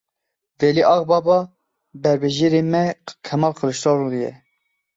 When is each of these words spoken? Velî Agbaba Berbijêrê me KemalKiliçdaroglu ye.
Velî 0.59 0.83
Agbaba 0.95 1.39
Berbijêrê 2.03 2.61
me 2.71 2.85
KemalKiliçdaroglu 3.25 4.17
ye. 4.25 4.31